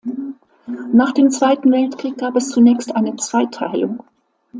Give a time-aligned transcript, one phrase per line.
[0.93, 4.01] Nach dem Zweiten Weltkrieg gab es zunächst eine Zweiteilung.